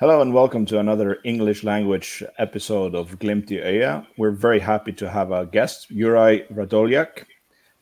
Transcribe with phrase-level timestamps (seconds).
[0.00, 5.10] Hello and welcome to another English language episode of Glimt i We're very happy to
[5.10, 7.26] have a guest, Juraj Vrdoljak,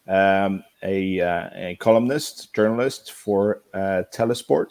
[0.08, 4.66] um, a, uh, a, columnist, journalist for uh, Telesport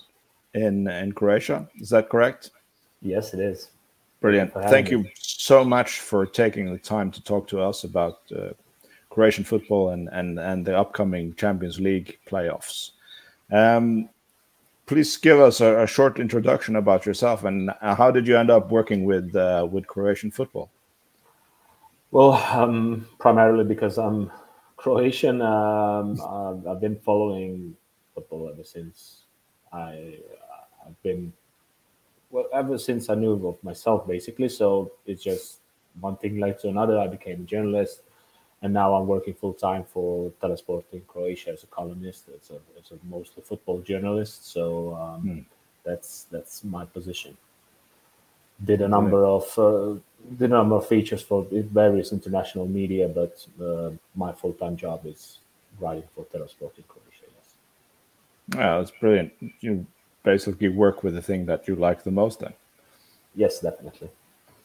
[0.55, 1.70] in, in Croatia.
[1.79, 2.52] Is that correct?
[3.02, 3.70] Yes, it is.
[4.20, 4.52] Brilliant.
[4.54, 8.50] Thank you so much for taking the time to talk to us about uh,
[9.09, 12.91] Croatian football and, and, and the upcoming Champions League playoffs.
[13.54, 14.09] Um,
[14.88, 18.71] please give us a, a, short introduction about yourself and how did you end up
[18.71, 20.71] working with uh, with Croatian football?
[22.12, 24.31] Well, um, primarily because I'm
[24.77, 25.41] Croatian.
[25.41, 26.20] Um,
[26.67, 27.76] I've been following
[28.15, 29.23] football ever since
[29.71, 30.17] I
[30.85, 31.34] I've been
[32.31, 34.49] well ever since I knew of myself basically.
[34.49, 35.59] So it's just
[35.99, 36.98] one thing led to another.
[36.98, 38.01] I became a journalist
[38.61, 42.25] and now I'm working full time for Telesport in Croatia as a columnist.
[42.34, 45.39] It's a, it's a mostly football journalist, so um, hmm.
[45.84, 47.38] that's that's my position.
[48.65, 49.99] Did a number of uh,
[50.40, 55.05] did a number of features for various international media, but uh, my full time job
[55.05, 55.39] is
[55.79, 57.26] writing for Telesport in Croatia.
[57.35, 57.54] Yes.
[58.55, 59.34] Yeah, that's brilliant.
[59.60, 59.85] You
[60.23, 62.54] basically work with the thing that you like the most, then.
[63.35, 64.09] Yes, definitely.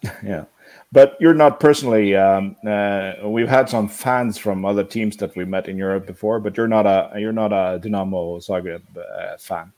[0.25, 0.45] yeah,
[0.91, 2.17] but you're not personally.
[2.17, 6.41] Um, uh, we've had some fans from other teams that we met in Europe before,
[6.41, 9.73] but you're not a you're not a Dinamo Zagreb uh, fan.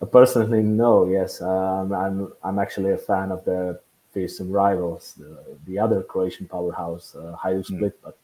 [0.00, 1.08] Uh, personally, no.
[1.08, 3.80] Yes, um, I'm I'm actually a fan of the
[4.12, 7.76] fearsome rivals, the, the other Croatian powerhouse, uh, Hajduk hmm.
[7.76, 8.04] Split, mm.
[8.04, 8.16] but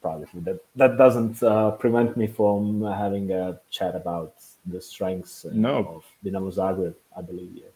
[0.00, 4.34] probably that that doesn't uh, prevent me from having a chat about
[4.66, 5.76] the strengths no.
[5.78, 6.94] of Dinamo Zagreb.
[7.16, 7.72] I believe yes.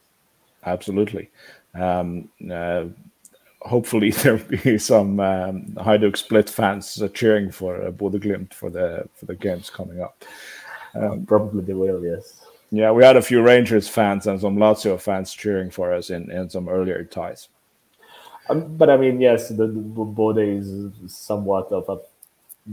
[0.64, 1.30] Absolutely
[1.80, 2.84] um, uh,
[3.60, 9.26] hopefully there'll be some um, Hajduk Split fans uh, cheering for uh, for the for
[9.26, 10.24] the games coming up.
[10.94, 12.40] Um, Probably they will, yes.
[12.70, 16.30] Yeah, we had a few Rangers fans and some Lazio fans cheering for us in,
[16.30, 17.48] in some earlier ties.
[18.50, 21.98] Um, but I mean, yes, the, the Bodø is somewhat of a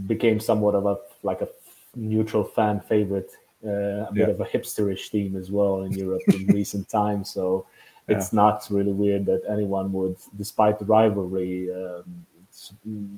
[0.07, 1.47] became somewhat of a like a
[1.95, 3.31] neutral fan favorite,
[3.65, 7.29] uh, a bit of a hipsterish team as well in Europe in recent times.
[7.29, 7.65] So
[8.07, 8.37] it's yeah.
[8.37, 12.25] not really weird that anyone would, despite the rivalry, um,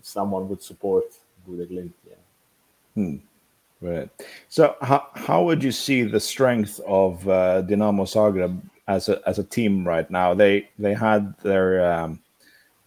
[0.01, 1.05] someone would support
[1.47, 1.91] Glimt.
[2.07, 2.15] Yeah.
[2.95, 3.15] Hmm.
[3.79, 4.09] Right.
[4.49, 9.37] So, how, how would you see the strength of uh, Dinamo Zagreb as a as
[9.37, 10.33] a team right now?
[10.33, 12.19] They they had their um,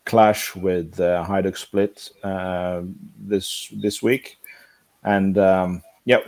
[0.04, 2.82] clash with uh, Hajduk Split uh,
[3.20, 4.38] this this week,
[5.04, 6.18] and um, yeah,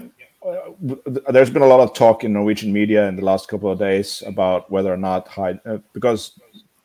[0.80, 4.22] there's been a lot of talk in Norwegian media in the last couple of days
[4.26, 6.38] about whether or not high, uh, because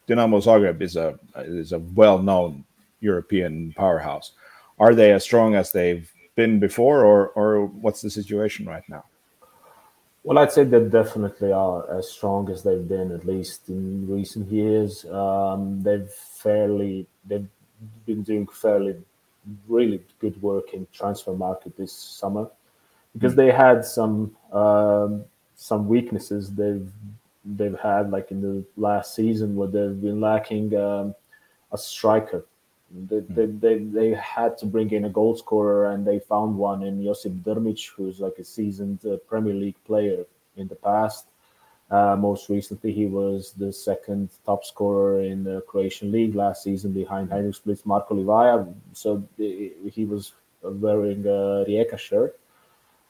[0.08, 2.64] Dinamo Zagreb is a is a well-known
[3.00, 4.32] European powerhouse.
[4.80, 9.06] Are they as strong as they've been before, or or what's the situation right now?
[10.24, 14.52] Well, I'd say they definitely are as strong as they've been, at least in recent
[14.52, 15.06] years.
[15.06, 17.48] Um, they've fairly they've
[18.06, 18.98] been doing fairly
[19.68, 22.50] really good work in transfer market this summer
[23.18, 26.90] because they had some um, some weaknesses they've
[27.44, 31.16] they've had like in the last season where they've been lacking um,
[31.72, 32.46] a striker.
[33.10, 33.60] They, they, hmm.
[33.60, 37.34] they, they, had to bring in a goal scorer and they found one in Josip
[37.44, 41.28] Drmic, who's like a seasoned uh, Premier League player in the past.
[41.92, 46.92] Uh, most recently, he was the second top scorer in the Croatian league last season
[46.92, 48.74] behind Hajduk Split's Marko Livaja.
[48.94, 52.38] So he was wearing a Rijeka shirt.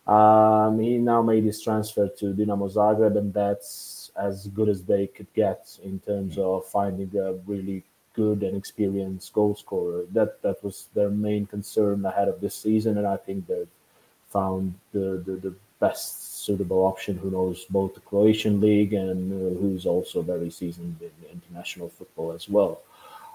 [0.07, 5.07] Um, he now made his transfer to Dinamo Zagreb, and that's as good as they
[5.07, 10.03] could get in terms of finding a really good and experienced goal scorer.
[10.13, 13.67] That that was their main concern ahead of this season, and I think they've
[14.29, 19.59] found the, the, the best suitable option who knows both the Croatian league and uh,
[19.59, 22.81] who's also very seasoned in international football as well.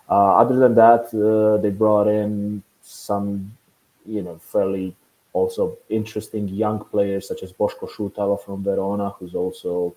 [0.08, 3.56] Uh, other than that, uh, they brought in some,
[4.04, 4.94] you know, fairly
[5.32, 9.94] also interesting young players such as Boško Šutalo from Verona, who's also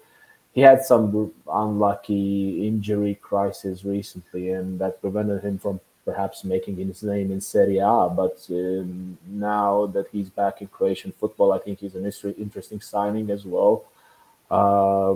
[0.53, 7.03] he had some unlucky injury crisis recently, and that prevented him from perhaps making his
[7.03, 8.09] name in Serie A.
[8.09, 13.31] But um, now that he's back in Croatian football, I think he's an interesting signing
[13.31, 13.83] as well.
[14.49, 15.15] Uh,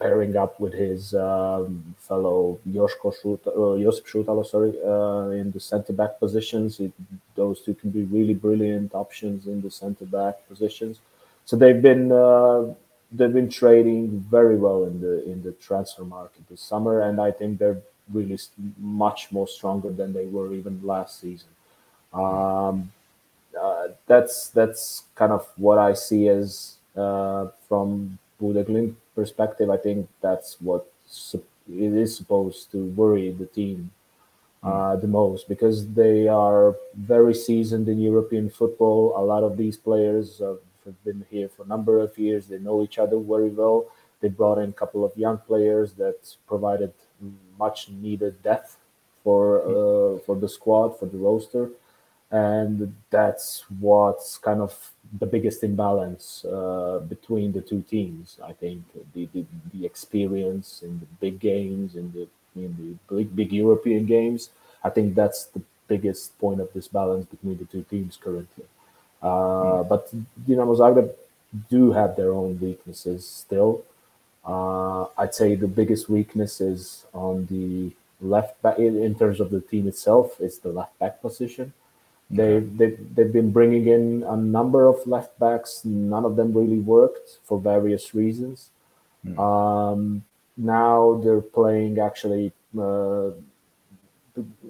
[0.00, 5.92] pairing up with his um, fellow Šuta, uh, Josip Šutalo, sorry, uh, in the centre
[5.92, 6.80] back positions.
[6.80, 6.92] It,
[7.34, 11.00] those two can be really brilliant options in the centre back positions.
[11.44, 12.74] So they've been uh,
[13.12, 17.30] they've been trading very well in the in the transfer market this summer, and I
[17.30, 17.82] think they're
[18.12, 18.38] really
[18.78, 21.48] much more stronger than they were even last season.
[22.12, 22.92] Um,
[23.60, 26.76] uh, that's that's kind of what I see as
[28.40, 30.86] uh, from Bodø perspective, I think that's what
[31.68, 33.90] it is supposed to worry the team
[34.62, 39.14] uh, the most because they are very seasoned in European football.
[39.16, 42.46] A lot of these players have been here for a number of years.
[42.46, 43.86] They know each other very well.
[44.20, 46.92] They brought in a couple of young players that provided
[47.58, 48.76] much needed depth
[49.22, 51.70] for uh, for the squad for the roster,
[52.30, 58.38] and that's what's kind of the biggest imbalance uh, between the two teams.
[58.44, 58.84] I think
[59.14, 59.44] the, the,
[59.74, 64.50] the experience in the big games in the in the big, big European games.
[64.82, 68.64] I think that's the biggest point of this balance between the two teams currently.
[69.22, 69.26] Uh,
[69.82, 69.88] mm.
[69.88, 70.12] But
[70.46, 71.12] Dinamo Zagreb
[71.68, 73.82] do have their own weaknesses still.
[74.44, 79.50] Uh, I'd say the biggest weakness is on the left back in, in terms of
[79.50, 80.40] the team itself.
[80.40, 81.72] It's the left back position.
[82.30, 85.84] They, they, they've been bringing in a number of left backs.
[85.84, 88.70] None of them really worked for various reasons.
[89.26, 89.38] Mm.
[89.38, 90.24] Um,
[90.56, 93.30] now they're playing actually uh,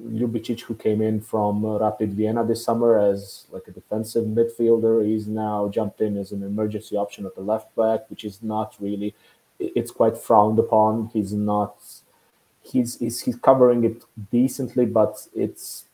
[0.09, 5.05] Ljubicic, who came in from Rapid Vienna this summer as like a defensive midfielder.
[5.07, 8.75] He's now jumped in as an emergency option at the left back, which is not
[8.81, 9.15] really.
[9.59, 11.11] It's quite frowned upon.
[11.13, 11.77] He's not.
[12.63, 15.85] He's he's, he's covering it decently, but it's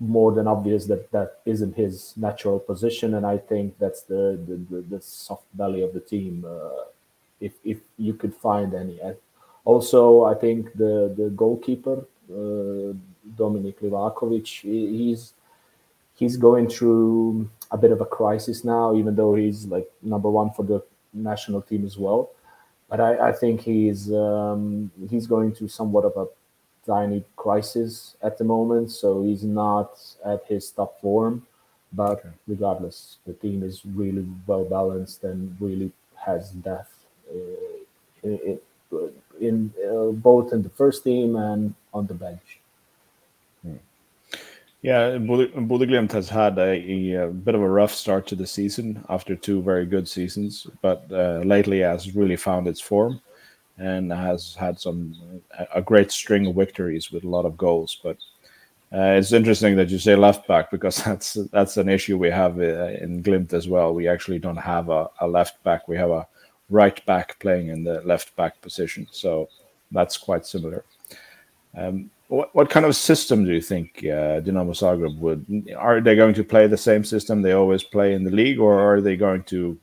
[0.00, 4.56] more than obvious that that isn't his natural position, and I think that's the the,
[4.70, 6.44] the, the soft belly of the team.
[6.48, 6.84] Uh,
[7.40, 8.98] if if you could find any.
[9.64, 12.94] Also, I think the the goalkeeper uh,
[13.36, 15.34] Dominik Livakovic, he's
[16.14, 20.50] he's going through a bit of a crisis now, even though he's like number one
[20.50, 20.82] for the
[21.12, 22.30] national team as well.
[22.88, 26.26] But I, I think he's um, he's going through somewhat of a
[26.86, 31.46] tiny crisis at the moment, so he's not at his top form.
[31.92, 32.28] But okay.
[32.46, 36.94] regardless, the team is really well balanced and really has depth
[37.28, 37.36] uh,
[38.22, 38.58] in,
[39.40, 42.60] in uh, both in the first team and on the bench.
[44.82, 49.36] Yeah, Bodø has had a, a, bit of a rough start to the season after
[49.36, 53.20] two very good seasons, but uh, lately has really found its form
[53.80, 55.14] and has had some
[55.74, 57.98] a great string of victories with a lot of goals.
[58.02, 58.18] But
[58.92, 62.58] uh, it's interesting that you say left back because that's that's an issue we have
[62.58, 63.94] uh, in Glimt as well.
[63.94, 66.26] We actually don't have a, a left back; we have a
[66.68, 69.48] right back playing in the left back position, so
[69.90, 70.84] that's quite similar.
[71.76, 75.72] Um, what, what kind of system do you think uh, Dinamo Zagreb would?
[75.76, 78.78] Are they going to play the same system they always play in the league, or
[78.78, 79.78] are they going to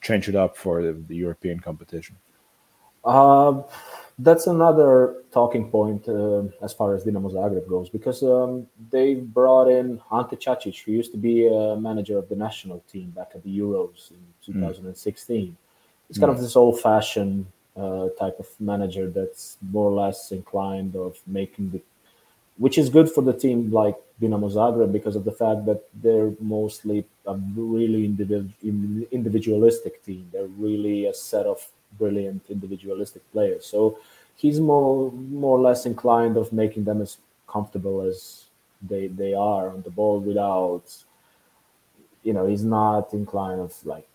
[0.00, 2.14] change it up for the, the European competition?
[3.04, 3.62] Uh,
[4.18, 9.68] that's another talking point uh, as far as Dinamo Zagreb goes, because um, they brought
[9.68, 13.42] in Ante Čačić, who used to be a manager of the national team back at
[13.44, 15.46] the Euros in 2016.
[15.46, 15.54] Mm.
[16.10, 16.34] It's kind mm.
[16.34, 17.46] of this old-fashioned
[17.76, 21.80] uh, type of manager that's more or less inclined of making the,
[22.56, 26.32] which is good for the team like Dinamo Zagreb because of the fact that they're
[26.40, 28.50] mostly a really individual
[29.12, 30.28] individualistic team.
[30.32, 31.64] They're really a set of
[31.96, 33.66] brilliant individualistic players.
[33.66, 33.98] So
[34.36, 38.44] he's more more or less inclined of making them as comfortable as
[38.82, 40.84] they they are on the ball without
[42.22, 44.06] you know he's not inclined of like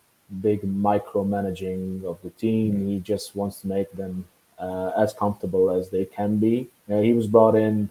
[0.42, 2.88] big micromanaging of the team.
[2.88, 4.26] He just wants to make them
[4.60, 6.70] uh, as comfortable as they can be.
[6.90, 7.90] Uh, he was brought in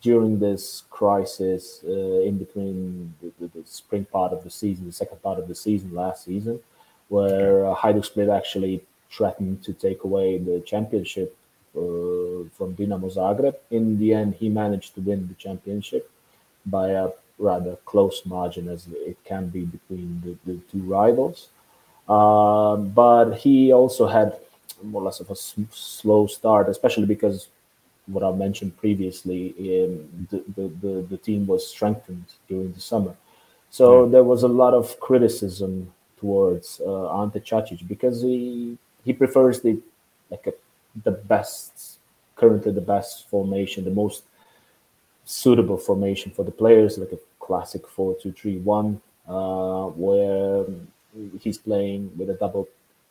[0.00, 4.92] during this crisis uh, in between the, the, the, spring part of the season, the
[4.92, 6.58] second part of the season last season,
[7.08, 11.36] where uh, Hajduk Split actually threatened to take away the championship
[11.76, 13.56] uh, from Dinamo Zagreb.
[13.70, 16.10] In the end, he managed to win the championship
[16.66, 21.48] by a rather close margin as it can be between the, the two rivals.
[22.08, 24.36] Uh, but he also had
[24.82, 27.48] more or less of a slow start, especially because
[28.06, 33.14] what I mentioned previously, um, the, the, the, the, team was strengthened during the summer.
[33.70, 34.10] So yeah.
[34.10, 39.80] there was a lot of criticism towards uh, Ante Čačić because he he prefers the
[40.30, 40.52] like a,
[41.04, 41.98] the best
[42.36, 44.24] currently the best formation, the most
[45.24, 50.64] suitable formation for the players, like a classic four two three one, uh, where
[51.40, 52.68] he's playing with a double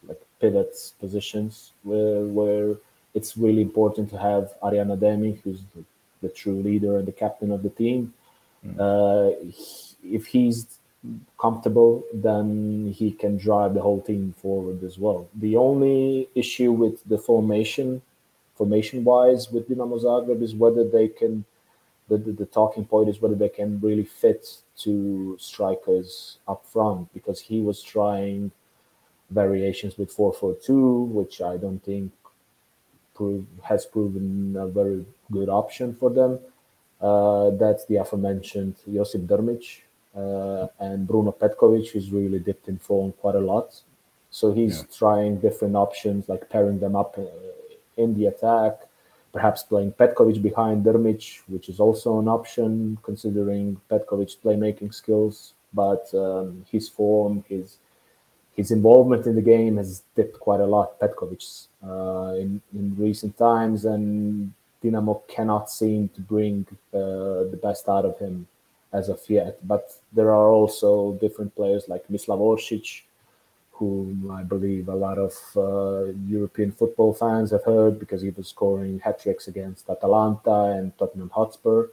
[0.08, 2.76] like pivots positions where where
[3.14, 5.84] it's really important to have Arijan Ademi, who's the,
[6.22, 8.14] the, true leader and the captain of the team.
[8.66, 8.76] Mm.
[8.80, 10.79] Uh, he, if he's
[11.38, 15.30] comfortable, then he can drive the whole team forward as well.
[15.36, 18.02] The only issue with the formation,
[18.56, 21.46] formation wise, with Dinamo Zagreb is whether they can.
[22.10, 27.14] The, the, the talking point is whether they can really fit two strikers up front
[27.14, 28.52] because he was trying
[29.30, 32.12] variations with 442, which I don't think
[33.14, 36.40] prove, has proven a very good option for them.
[37.00, 43.14] Uh, that's the aforementioned Josip Drmic uh, and Bruno Petkovic, who's really dipped in form
[43.14, 43.82] quite a lot.
[44.32, 44.98] So he's yeah.
[44.98, 47.24] trying different options, like pairing them up uh,
[47.98, 48.80] in the attack,
[49.34, 55.54] perhaps playing Petkovic behind Drmic, which is also an option considering Petkovic's playmaking skills.
[55.74, 57.78] But um, his form, his
[58.56, 63.38] his involvement in the game has dipped quite a lot, Petkovic's, uh, in, in recent
[63.38, 64.52] times, and
[64.84, 68.48] Dinamo cannot seem to bring uh, the best out of him
[68.94, 69.58] as of yet.
[69.68, 73.02] But there are also different players like Mislav Orsic,
[73.72, 78.48] whom I believe a lot of uh, European football fans have heard because he was
[78.48, 81.88] scoring hat tricks against Atalanta and Tottenham Hotspur.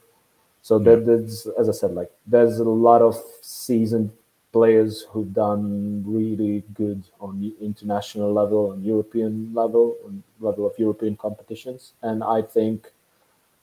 [0.61, 4.11] So there, there's, as I said, like there's a lot of seasoned
[4.51, 10.77] players who've done really good on the international level and European level, on level of
[10.77, 12.91] European competitions, and I think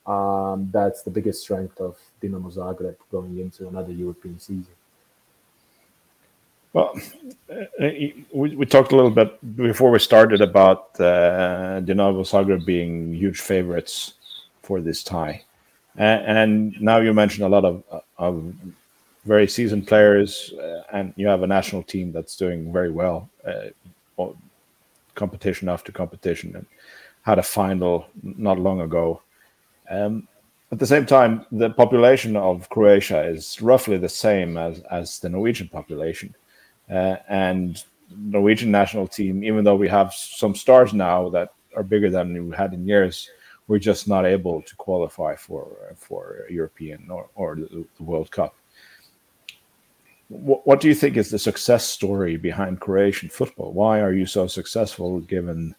[0.07, 4.75] um, that's the biggest strength of Dinamo Zagreb going into another European season.
[6.73, 6.99] Well,
[7.49, 7.65] uh,
[8.33, 13.41] we, we talked a little bit before we started about uh, Dinamo Zagreb being huge
[13.41, 14.15] favorites
[14.63, 15.45] for this tie,
[15.97, 17.85] and, and now you mentioned a lot of,
[18.19, 18.53] of
[19.25, 24.27] very seasoned players, uh, and you have a national team that's doing very well, uh,
[25.15, 26.67] competition after competition, and
[27.23, 29.23] had a final not long ago.
[29.89, 30.27] Um,
[30.73, 35.29] at the same time, the population of Croatia is roughly the same as, as the
[35.29, 36.35] Norwegian population.
[36.91, 37.85] Uh, and
[38.17, 42.57] Norwegian national team, even though we have some stars now that are bigger than we
[42.57, 43.31] had in years,
[43.67, 48.55] we're just not able to qualify for for European or, or the, World Cup.
[50.29, 53.73] What, what do you think is the success story behind Croatian football?
[53.73, 55.75] Why are you so successful, given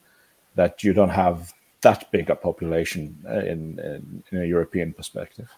[0.55, 1.53] that you don't have
[1.87, 5.49] that big a population uh, in, in, in a European perspective?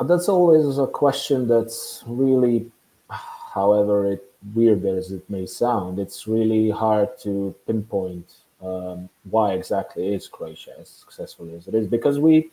[0.00, 2.70] That's always a question that's really,
[3.10, 8.26] however, it weird as it may sound, it's really hard to pinpoint
[8.62, 12.50] um, why exactly is Croatia as successful as it is because we.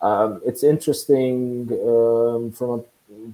[0.00, 2.80] Um, it's interesting um, from a,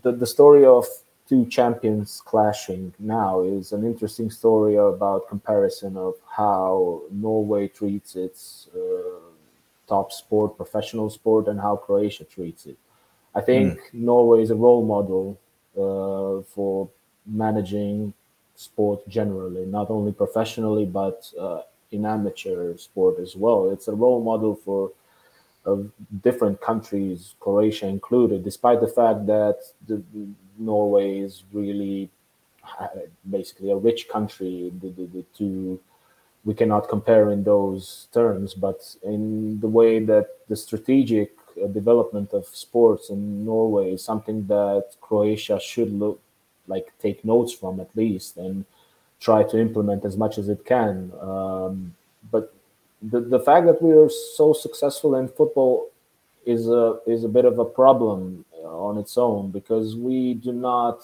[0.02, 0.85] the, the story of
[1.28, 8.68] two champions clashing now is an interesting story about comparison of how Norway treats its
[8.75, 9.18] uh,
[9.88, 12.76] top sport, professional sport, and how Croatia treats it.
[13.35, 13.80] I think mm.
[13.92, 15.38] Norway is a role model
[15.76, 16.88] uh, for
[17.26, 18.14] managing
[18.54, 23.71] sport generally, not only professionally but uh, in amateur sport as well.
[23.71, 24.92] It's a role model for
[26.23, 32.10] different countries, Croatia included, despite the fact that the, the Norway is really
[33.30, 34.72] basically a rich country.
[34.80, 35.80] The, the, the two
[36.44, 41.32] we cannot compare in those terms, but in the way that the strategic
[41.62, 46.20] uh, development of sports in Norway is something that Croatia should look
[46.68, 48.64] like take notes from at least and
[49.20, 51.12] try to implement as much as it can.
[51.20, 51.94] Um,
[52.30, 52.54] but
[53.02, 55.90] the, the fact that we are so successful in football
[56.44, 61.00] is a is a bit of a problem on its own because we do not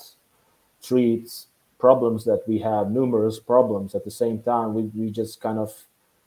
[0.82, 1.30] treat
[1.78, 5.72] problems that we have numerous problems at the same time we, we just kind of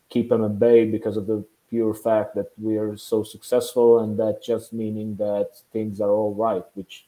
[0.09, 4.17] keep them at bay because of the pure fact that we are so successful and
[4.19, 7.05] that just meaning that things are all right which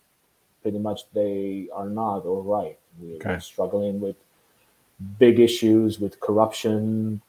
[0.67, 2.77] pretty much they are not all right.
[2.99, 3.39] We're, okay.
[3.39, 4.17] struggling with
[5.17, 7.21] big issues with corruption,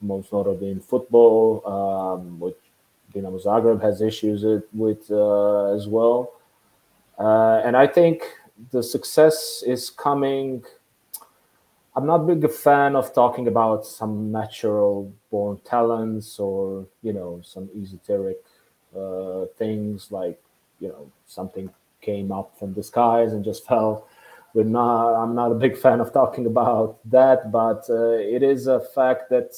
[0.00, 2.56] most notably in football, um, which
[3.12, 6.32] Dinamo Zagreb has issues with uh, as well.
[7.18, 8.22] Uh, and I think
[8.70, 10.64] the success is coming.
[11.94, 17.40] I'm not big a fan of talking about some natural born talents or you know
[17.42, 18.42] some esoteric
[18.96, 20.40] uh, things like
[20.78, 21.70] you know something
[22.02, 24.06] came up from the skies and just fell.
[24.54, 28.68] We're not, I'm not a big fan of talking about that, but uh, it is
[28.68, 29.54] a fact that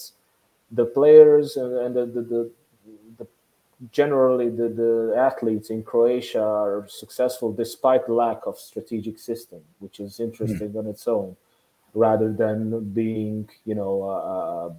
[0.72, 2.57] the players and, and the, the, the, the,
[3.92, 10.00] generally the, the athletes in Croatia are successful despite the lack of strategic system, which
[10.00, 10.78] is interesting mm.
[10.78, 11.36] on its own,
[11.94, 14.72] rather than being, you know, uh, uh,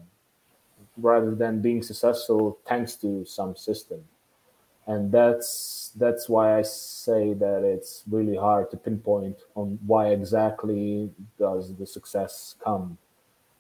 [0.98, 4.04] rather than being successful thanks to some system
[4.90, 11.12] and that's that's why I say that it's really hard to pinpoint on why exactly
[11.38, 12.98] does the success come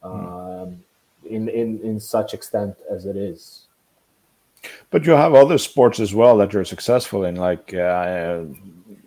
[0.02, 0.10] hmm.
[0.10, 0.84] um,
[1.30, 3.68] in in in such extent as it is.
[4.90, 8.44] But you have other sports as well that you're successful in, like uh,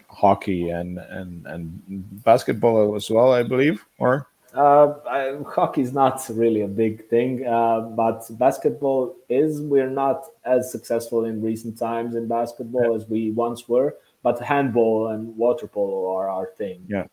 [0.09, 6.21] hockey and and and basketball as well, I believe, or Uh, I, hockey is not
[6.29, 9.61] really a big thing, uh, but basketball is.
[9.61, 13.97] We're not as successful in recent times in basketball as we once were.
[14.23, 16.85] But handball and water polo are our thing.
[16.87, 17.07] Yeah.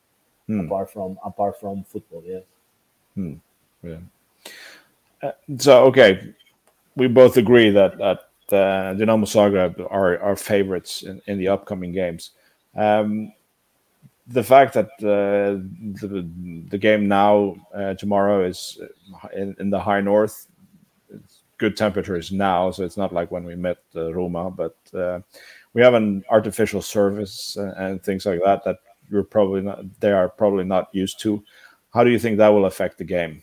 [0.47, 0.59] Hmm.
[0.65, 2.43] Apart from apart from football, yes.
[3.15, 3.35] Hmm.
[3.83, 3.97] Yeah.
[5.23, 6.35] Uh, so okay,
[6.95, 11.91] we both agree that that uh, Dinamo Zagreb are our favorites in, in the upcoming
[11.91, 12.31] games.
[12.75, 13.33] Um,
[14.27, 15.57] the fact that uh,
[16.07, 16.27] the,
[16.69, 18.79] the game now uh, tomorrow is
[19.35, 20.47] in, in, the high north,
[21.57, 25.19] good temperatures now, so it's not like when we met uh, Roma, but uh,
[25.73, 28.77] we have an artificial surface and, and things like that that
[29.09, 31.43] you're probably not, they are probably not used to.
[31.91, 33.41] How do you think that will affect the game?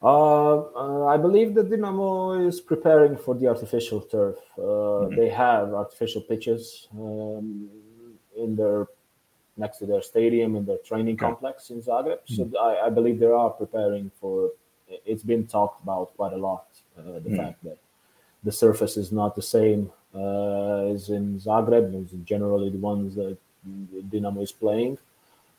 [0.00, 4.36] Uh, uh, I believe that Dinamo is preparing for the artificial turf.
[4.56, 5.16] Uh, mm-hmm.
[5.16, 7.68] They have artificial pitches um,
[8.36, 8.86] in their
[9.56, 12.20] next to their stadium in their training complex in Zagreb.
[12.26, 12.56] So mm.
[12.56, 14.52] I, I, believe they are preparing for.
[15.04, 16.66] It's been talked about quite a lot.
[16.96, 17.36] Uh, the mm.
[17.36, 17.78] fact that
[18.44, 23.36] the surface is not the same uh, as in Zagreb, as generally the ones that
[24.10, 24.96] Dinamo is playing.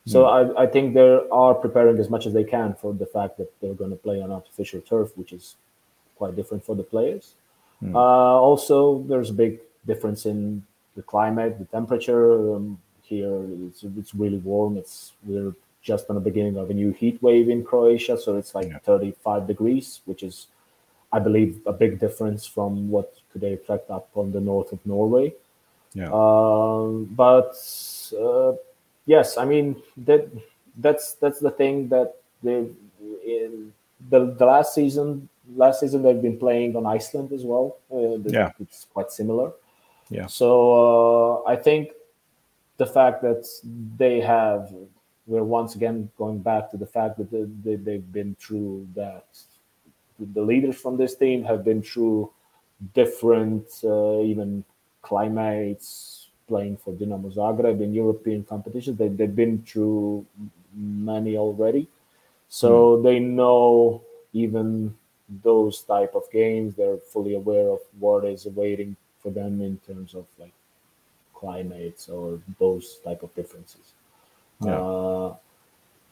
[0.06, 0.56] So mm.
[0.56, 3.52] I, I think they are preparing as much as they can for the fact that
[3.60, 5.56] they're going to play on artificial turf, which is
[6.16, 7.34] quite different for the players.
[7.82, 7.94] Mm.
[7.94, 10.64] Uh, also, there's a big difference in
[10.96, 12.54] the climate, the temperature.
[12.54, 14.76] Um, here it's, it's really warm.
[14.76, 18.54] It's we're just on the beginning of a new heat wave in Croatia, so it's
[18.54, 18.78] like yeah.
[18.78, 20.46] 35 degrees, which is,
[21.12, 25.34] I believe, a big difference from what today reflect up on the north of Norway.
[25.94, 26.10] Yeah.
[26.12, 27.56] Um, but
[28.12, 28.52] uh,
[29.10, 30.22] yes, I mean that
[30.76, 32.58] that's that's the thing that they
[33.36, 33.72] in
[34.08, 37.78] the, the last season last season they've been playing on Iceland as well.
[37.92, 39.52] Uh, yeah, it's quite similar.
[40.10, 40.26] Yeah.
[40.26, 40.48] So
[41.44, 41.90] uh, I think
[42.76, 43.42] the fact that
[43.96, 44.72] they have
[45.26, 49.26] we're once again going back to the fact that they, they, have been through that
[50.34, 52.30] the leaders from this team have been through
[52.94, 54.64] different uh, even
[55.02, 56.19] climates
[56.50, 58.98] playing for Dinamo Zagreb in European competitions.
[58.98, 60.26] They, they've been through
[60.74, 61.86] many already.
[62.48, 63.02] So mm.
[63.04, 64.94] they know even
[65.44, 66.74] those type of games.
[66.74, 70.52] They're fully aware of what is awaiting for them in terms of like
[71.34, 73.94] climates or those type of differences.
[74.60, 74.80] Yeah.
[74.80, 75.36] Uh,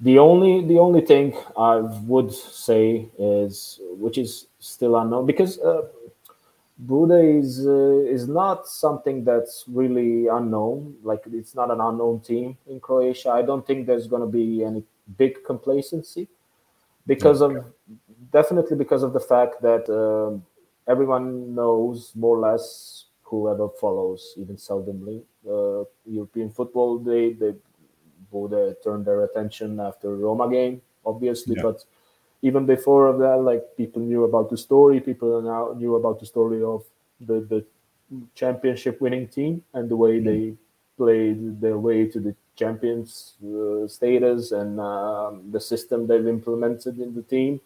[0.01, 1.77] the only the only thing I
[2.13, 5.83] would say is which is still unknown because uh,
[6.87, 10.95] Bodø is uh, is not something that's really unknown.
[11.03, 13.31] Like it's not an unknown team in Croatia.
[13.31, 14.85] I don't think there's going to be any
[15.17, 16.29] big complacency
[17.07, 17.57] because okay.
[17.57, 17.65] of
[18.31, 20.39] definitely because of the fact that uh,
[20.89, 26.99] everyone knows more or less whoever follows even seldomly uh, European football.
[26.99, 27.55] They they
[28.33, 31.63] Bodø turned their attention after Roma game, obviously, yeah.
[31.63, 31.85] but
[32.43, 35.01] even before of that, like people knew about the story.
[35.01, 36.85] People now knew about the story of
[37.21, 37.65] the the
[38.35, 40.25] championship winning team and the way mm.
[40.25, 40.55] they
[40.97, 47.15] played their way to the champions uh, status and um, the system they've implemented in
[47.15, 47.61] the team.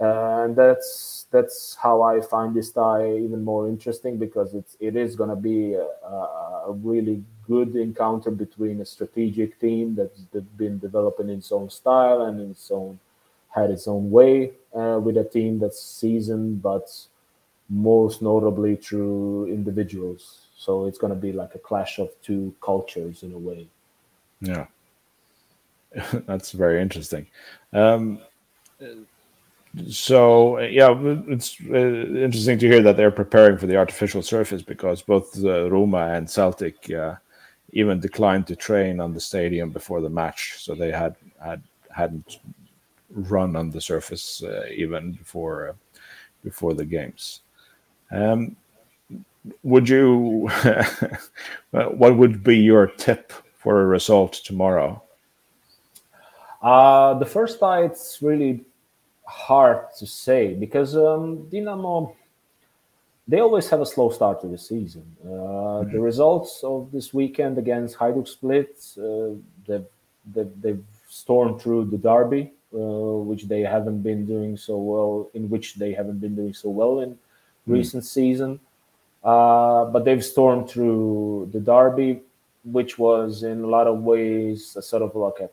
[0.00, 4.96] Uh, and that's that's how I find this tie even more interesting because it's it
[4.96, 10.56] is going to be a, a, really good encounter between a strategic team that's, that's
[10.56, 12.98] been developing its own style and its own
[13.50, 16.90] had its own way uh, with a team that's seasoned, but
[17.68, 20.46] most notably through individuals.
[20.56, 23.66] So it's going to be like a clash of two cultures in a way.
[24.40, 24.66] Yeah,
[26.26, 27.26] that's very interesting.
[27.72, 28.20] Um,
[29.88, 30.94] so yeah,
[31.28, 35.70] it's uh, interesting to hear that they're preparing for the artificial surface because both uh,
[35.70, 37.14] Roma and Celtic uh,
[37.72, 42.38] even declined to train on the stadium before the match, so they had had hadn't
[43.10, 45.72] run on the surface uh, even before uh,
[46.44, 47.40] before the games.
[48.10, 48.56] Um,
[49.62, 50.50] would you?
[51.70, 55.02] what would be your tip for a result tomorrow?
[56.62, 58.64] Uh, the first tie, it's really
[59.24, 62.14] hard to say because um, Dinamo
[63.30, 65.04] they always have a slow start to the season.
[65.24, 65.92] Uh, mm-hmm.
[65.92, 69.86] The results of this weekend against Hajduk Split, uh, they've,
[70.34, 75.74] they've, they've, stormed through the derby, which they haven't been doing so well, in which
[75.74, 77.72] they haven't been doing so well in mm-hmm.
[77.72, 78.60] recent season.
[79.22, 82.20] Uh, but they've stormed through the derby,
[82.64, 85.50] which was in a lot of ways a sort of like a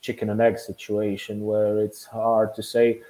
[0.00, 3.00] chicken and egg situation where it's hard to say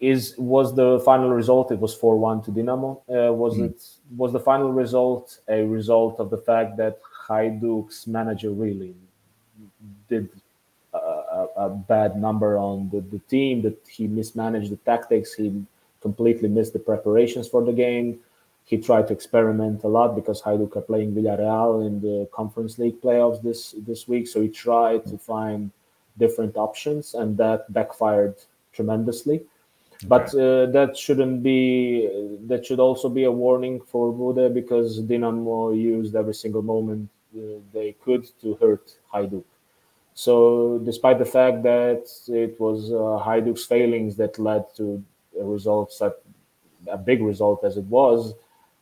[0.00, 3.66] is was the final result it was 4-1 to Dinamo uh, was mm.
[3.66, 3.80] it
[4.16, 6.98] was the final result a result of the fact that
[7.28, 8.94] Hajduk's manager really
[10.08, 10.28] did
[11.66, 15.64] a, bad number on the, the team, that he mismanaged the tactics, he
[16.00, 18.18] completely missed the preparations for the game.
[18.64, 23.00] He tried to experiment a lot because Hajduk are playing Villarreal in the Conference League
[23.00, 24.28] playoffs this this week.
[24.28, 25.70] So he tried to find
[26.18, 28.36] different options, and that backfired
[28.72, 29.36] tremendously.
[29.36, 30.06] Okay.
[30.06, 32.08] But uh, that shouldn't be.
[32.46, 37.58] That should also be a warning for Bodø because Dinamo used every single moment uh,
[37.72, 39.44] they could to hurt Hajduk.
[40.14, 45.02] So, despite the fact that it was uh, Hajduk's failings that led to
[45.40, 46.14] a result, such
[46.86, 48.34] a big result as it was,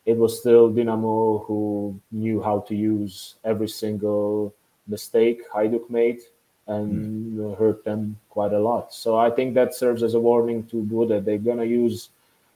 [0.05, 4.53] it was still Dinamo who knew how to use every single
[4.87, 6.19] mistake Hajduk made
[6.67, 7.57] and mm.
[7.57, 8.93] hurt them quite a lot.
[8.93, 11.23] So I think that serves as a warning to Bodø.
[11.23, 12.09] They're gonna use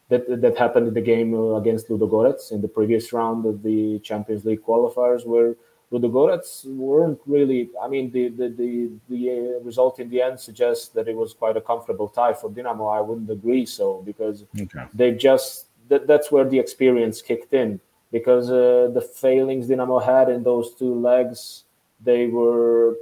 [0.10, 0.42] that.
[0.42, 4.64] That happened in the game against Ludogorets in the previous round of the Champions League
[4.64, 5.56] qualifiers, where
[5.92, 7.70] Ludogorets weren't really.
[7.82, 11.34] I mean, the the the, the uh, result in the end suggests that it was
[11.34, 12.94] quite a comfortable tie for Dinamo.
[12.96, 14.86] I wouldn't agree so because okay.
[14.94, 17.80] they just that, that's where the experience kicked in
[18.12, 21.66] because uh, the failings Dinamo had in those two legs
[22.02, 22.96] they were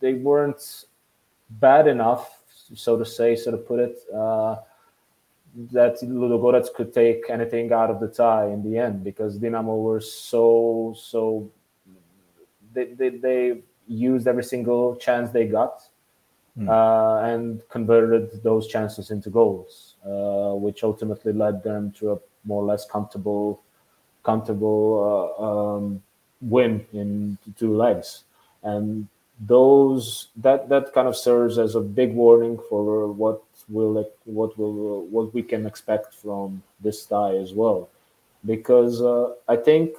[0.00, 0.84] they weren't
[1.48, 2.42] bad enough,
[2.74, 3.98] so to say, so to put it.
[4.14, 4.56] Uh,
[5.72, 10.00] that Ludogorets could take anything out of the tie in the end because Dinamo were
[10.00, 11.50] so so
[12.72, 15.82] they, they, they used every single chance they got
[16.58, 16.68] mm.
[16.68, 22.62] uh, and converted those chances into goals, uh, which ultimately led them to a more
[22.62, 23.60] or less comfortable,
[24.22, 26.02] comfortable uh, um,
[26.40, 28.24] win in two legs.
[28.62, 29.08] And
[29.40, 35.06] those that that kind of serves as a big warning for what will what will
[35.06, 37.88] what we can expect from this tie as well,
[38.44, 39.96] because uh, I think.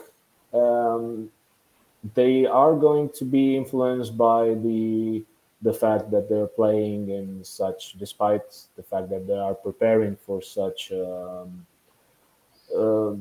[0.53, 1.31] Um,
[2.13, 5.23] they are going to be influenced by the
[5.63, 8.41] the fact that they're playing in such, despite
[8.75, 11.65] the fact that they are preparing for such um,
[12.75, 13.13] uh,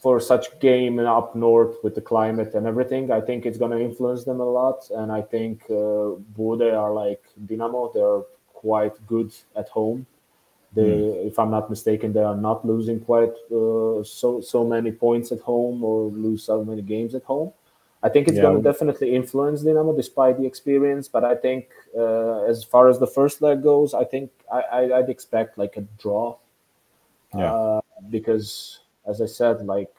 [0.00, 3.10] for such game up north with the climate and everything.
[3.10, 6.92] I think it's going to influence them a lot, and I think uh, Bodø are
[6.92, 7.92] like Dinamo.
[7.92, 10.06] They're quite good at home.
[10.72, 11.26] They, mm.
[11.26, 15.40] if I'm not mistaken, they are not losing quite uh, so so many points at
[15.40, 17.52] home or lose so many games at home.
[18.04, 18.42] I think it's yeah.
[18.42, 21.08] going to definitely influence Dinamo despite the experience.
[21.08, 25.08] But I think uh, as far as the first leg goes, I think I, would
[25.08, 26.36] expect like a draw.
[27.34, 27.52] Yeah.
[27.52, 29.90] Uh, because as I said, like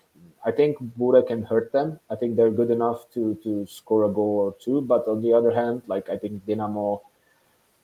[0.45, 1.99] I think Bodø can hurt them.
[2.11, 4.81] I think they're good enough to to score a goal or two.
[4.81, 7.01] But on the other hand, like I think Dinamo,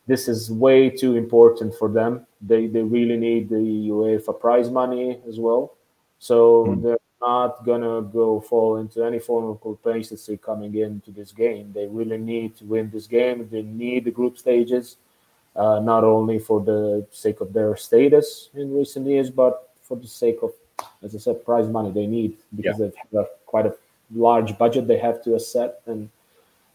[0.06, 2.28] this is way too important for them.
[2.42, 5.74] They they really need the UEFA prize money as well.
[6.20, 6.84] So mm.
[6.84, 11.72] they're not gonna go fall into any form of complacency coming into this game.
[11.74, 13.48] They really need to win this game.
[13.50, 14.98] They need the group stages,
[15.56, 20.08] uh, not only for the sake of their status in recent years, but for the
[20.08, 20.52] sake of,
[21.04, 22.88] as I said, prize money they need because yeah.
[22.88, 23.76] they have got quite a
[24.14, 26.10] large budget they have to set, and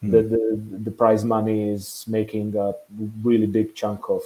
[0.02, 0.10] mm.
[0.10, 0.42] the, the
[0.84, 2.74] the prize money is making a
[3.22, 4.22] really big chunk of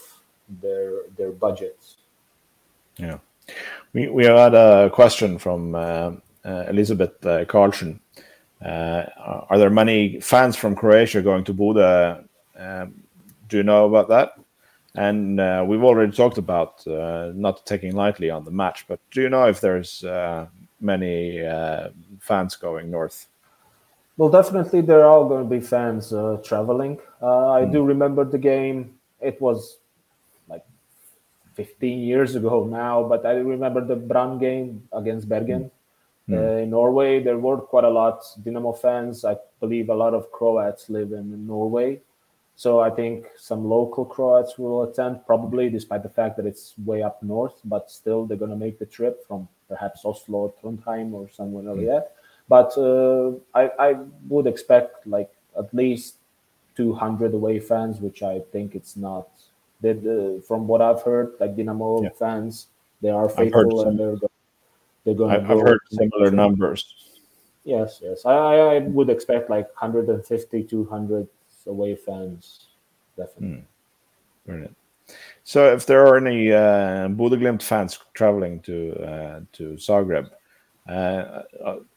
[0.61, 1.97] their their budgets.
[2.97, 3.19] Yeah.
[3.93, 6.13] We, we had a question from uh,
[6.45, 8.01] uh, Elizabeth uh, Carlson.
[8.65, 9.05] Uh,
[9.49, 12.25] are there many fans from Croatia going to Bodø?
[12.59, 13.03] Um,
[13.49, 14.35] do you know about that?
[14.95, 19.23] And uh, we've already talked about uh, not taking lightly on the match, but do
[19.23, 20.47] you know if there's uh,
[20.81, 21.41] many
[22.21, 23.27] fans going north?
[24.17, 26.11] Well, definitely there are going to be fans
[26.45, 26.99] traveling.
[27.23, 27.73] I mm.
[27.73, 28.95] do remember the game.
[29.21, 29.79] It was
[31.65, 35.71] 15 years ago now, but I remember the Brann game against Bergen.
[36.27, 36.35] Mm.
[36.37, 39.27] Uh, in Norway, there were quite a lot Dinamo fans.
[39.27, 42.01] I believe a lot of Croats live in Norway.
[42.57, 47.03] So I think some local Croats will attend, probably despite the fact that it's way
[47.03, 51.13] up north, but still they're going to make the trip from perhaps Oslo or Trondheim
[51.13, 51.93] or somewhere like mm.
[51.93, 52.13] that.
[52.49, 53.97] But uh, I, I
[54.29, 56.17] would expect like at least
[56.77, 59.29] 200 away fans, which I think it's not
[59.83, 62.11] that uh, from what I've heard, like Dinamo yeah.
[62.19, 62.69] fans,
[63.01, 64.17] they are faithful and they're
[65.05, 65.31] they're going.
[65.31, 66.95] I've, go heard similar numbers.
[67.65, 68.25] Yes, yes.
[68.25, 71.29] I, I would expect like 150, 200
[71.67, 72.69] away fans,
[73.17, 73.59] definitely.
[73.59, 73.63] Mm.
[74.47, 74.77] Brilliant.
[75.45, 77.09] So, if there are any uh,
[77.59, 80.31] fans traveling to uh, to Zagreb,
[80.89, 81.43] uh,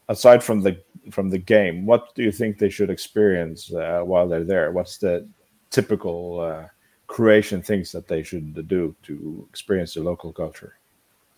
[0.10, 0.78] aside from the
[1.12, 4.72] from the game, what do you think they should experience uh, while they're there?
[4.72, 5.28] What's the
[5.70, 6.68] typical uh,
[7.08, 10.76] Croatian things that they should do to experience the local culture?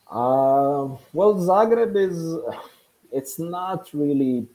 [0.10, 2.38] Uh, well, Zagreb is
[3.12, 4.48] it's not really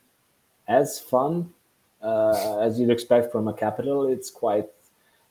[0.68, 1.50] as fun
[2.02, 4.08] uh, as you'd expect from a capital.
[4.08, 4.68] It's quite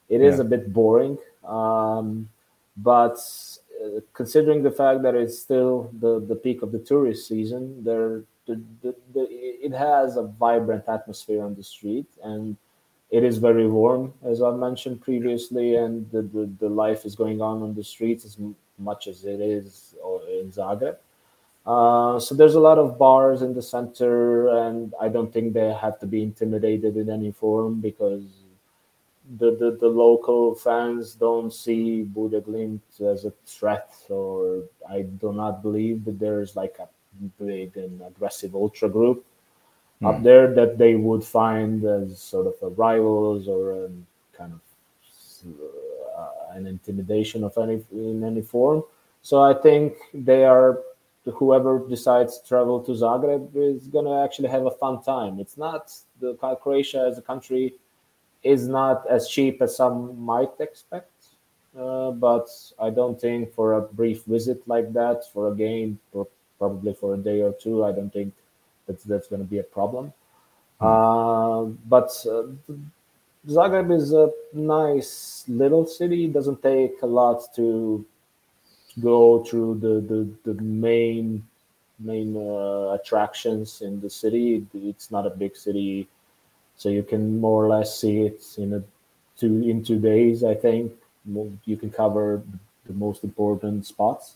[0.10, 0.42] It is yeah.
[0.42, 2.30] a bit boring, um,
[2.78, 3.18] but
[3.80, 8.24] uh, considering the fact that it's still the, the peak of the tourist season, there
[8.48, 12.58] the, the, the, it has a vibrant atmosphere on the street and
[13.12, 17.42] it is very warm, as I mentioned previously, and the, the, the life is going
[17.42, 18.38] on on the streets as
[18.78, 19.96] much as it is
[20.42, 20.98] in Zagreb.
[21.66, 25.74] Uh, so there's a lot of bars in the center, and I don't think they
[25.74, 28.24] have to be intimidated in any form because
[29.38, 35.62] the, the, the local fans don't see Bodø as a threat, or I do not
[35.62, 36.88] believe that there's like a
[37.44, 39.26] big and aggressive ultra group
[40.02, 40.10] mm.
[40.10, 43.90] up there that they would find as sort of a rivals or a
[44.34, 44.62] kind of
[46.18, 48.84] uh, an intimidation of any in any form.
[49.22, 50.80] So I think they are
[51.26, 55.40] whoever decides to travel to Zagreb is going to actually have a fun time.
[55.40, 57.76] It's not the Croatia as a country
[58.44, 61.12] is not as cheap as some might expect.
[61.78, 62.48] Uh, but
[62.82, 66.00] I don't think for a brief visit like that, for a game,
[66.58, 68.34] probably for a day or two, I don't think
[68.90, 70.12] that's that's going to be a problem.
[70.82, 70.86] Mm.
[70.90, 72.48] Uh, but uh,
[73.48, 76.26] Zagreb is a nice little city.
[76.26, 78.06] It doesn't take a lot to
[79.00, 81.46] go through the the, the main
[82.00, 84.66] main uh, attractions in the city.
[84.74, 86.08] It's not a big city,
[86.76, 88.84] so you can more or less see it in a
[89.38, 90.44] two in two days.
[90.44, 90.92] I think
[91.66, 92.42] you can cover
[92.88, 94.36] the most important spots.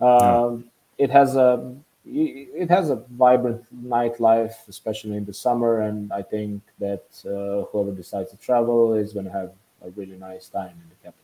[0.00, 0.64] Um,
[0.98, 1.04] yeah.
[1.04, 6.62] It has a it has a vibrant nightlife, especially in the summer, and I think
[6.78, 10.88] that uh, whoever decides to travel is going to have a really nice time in
[10.88, 11.16] the capital.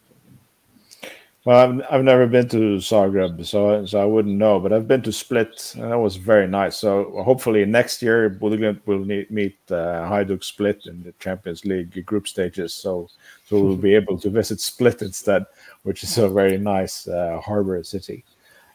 [1.47, 4.59] Well, I've, I've never been to Zagreb, so so I wouldn't know.
[4.59, 6.77] But I've been to Split, and that was very nice.
[6.77, 12.05] So hopefully next year Bodø/Glimt will need, meet uh, Hajduk Split in the Champions League
[12.05, 12.75] group stages.
[12.75, 13.09] So
[13.45, 15.47] so we'll be able to visit Split instead,
[15.85, 18.25] which is a very nice uh, harbor city.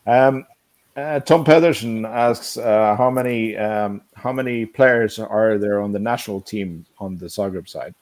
[0.08, 0.46] Um,
[0.96, 6.00] uh, Tom Pedersen asks uh, how many um, how many players are there on the
[6.00, 7.96] national team on the Zagreb side?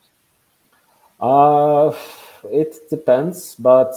[1.20, 1.94] Uh,
[2.46, 3.94] it depends, but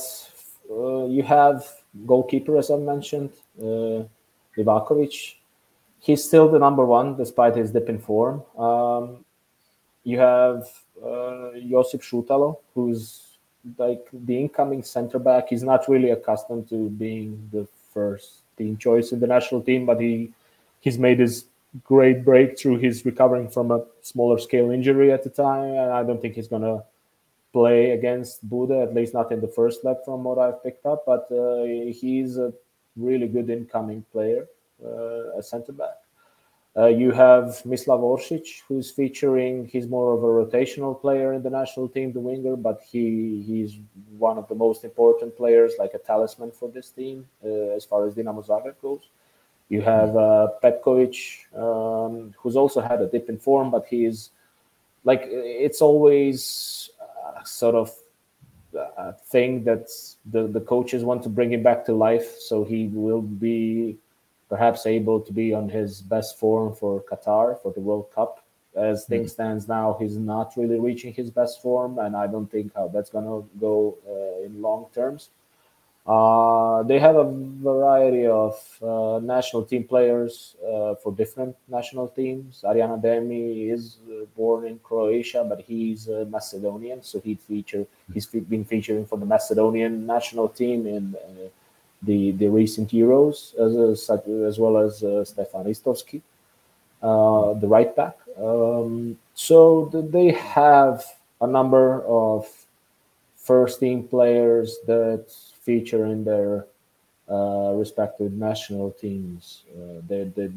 [0.70, 1.66] uh, you have
[2.06, 3.30] goalkeeper, as I mentioned,
[3.62, 4.04] uh.
[6.00, 8.42] He's still the number one despite his dip in form.
[8.58, 9.24] Um,
[10.04, 10.68] you have
[11.02, 13.38] uh, Josip Šutalo, who's
[13.78, 15.48] like the incoming center back.
[15.48, 20.00] He's not really accustomed to being the first team choice in the national team, but
[20.00, 20.32] he
[20.80, 21.44] he's made his
[21.84, 22.78] great breakthrough.
[22.78, 26.48] He's recovering from a smaller scale injury at the time, and I don't think he's
[26.48, 26.84] gonna
[27.52, 31.04] play against Bodø, at least not in the first leg from what I've picked up.
[31.06, 32.52] But uh, he's a
[32.96, 34.46] really good incoming player,
[34.84, 36.01] uh, a centre back.
[36.74, 39.66] Uh, you have Mislav Orsic, who's featuring.
[39.66, 43.78] He's more of a rotational player in the national team, the winger, but he he's
[44.16, 48.06] one of the most important players, like a talisman for this team uh, as far
[48.06, 49.00] as Dinamo Zagreb goes.
[49.68, 54.30] You have uh, Petkovic, um, who's also had a dip in form, but he's
[55.04, 56.88] like it's always
[57.44, 57.90] sort of
[58.96, 59.90] a thing that
[60.24, 62.38] the, the coaches want to bring him back to life.
[62.38, 63.98] So he will be
[64.52, 68.44] perhaps able to be on his best form for Qatar for the World Cup.
[68.76, 69.42] As things mm-hmm.
[69.42, 73.08] stands now, he's not really reaching his best form, and I don't think how that's
[73.08, 75.30] gonna go uh, in long terms.
[76.06, 77.28] Uh, they have a
[77.70, 82.62] variety of uh, national team players uh, for different national teams.
[82.68, 88.64] Arijan Ademi is uh, born in Croatia, but he's Macedonian, so he'd feature he's been
[88.64, 91.48] featuring for the Macedonian national team in uh,
[92.02, 94.10] the the recent Euros, as
[94.48, 96.20] as well as uh, Stefan Ristovski,
[97.00, 98.16] the right back.
[98.38, 101.04] Um, so they have
[101.40, 102.46] a number of
[103.36, 105.26] first team players that
[105.60, 106.66] feature in their
[107.28, 109.64] uh, respective national teams.
[109.76, 110.50] Uh, they, they,